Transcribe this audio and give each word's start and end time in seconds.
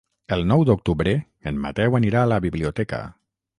El 0.37 0.45
nou 0.51 0.63
d'octubre 0.69 1.13
en 1.53 1.61
Mateu 1.67 2.01
anirà 2.01 2.25
a 2.25 2.33
la 2.35 2.43
biblioteca. 2.49 3.05